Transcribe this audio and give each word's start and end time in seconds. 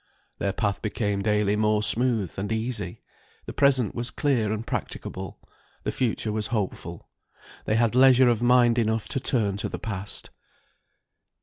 Their 0.39 0.51
path 0.51 0.81
became 0.81 1.21
daily 1.21 1.55
more 1.55 1.83
smooth 1.83 2.33
and 2.39 2.51
easy; 2.51 3.01
the 3.45 3.53
present 3.53 3.93
was 3.93 4.09
clear 4.09 4.51
and 4.51 4.65
practicable, 4.65 5.39
the 5.83 5.91
future 5.91 6.31
was 6.31 6.47
hopeful; 6.47 7.07
they 7.65 7.75
had 7.75 7.93
leisure 7.93 8.27
of 8.27 8.41
mind 8.41 8.79
enough 8.79 9.07
to 9.09 9.19
turn 9.19 9.57
to 9.57 9.69
the 9.69 9.77
past. 9.77 10.31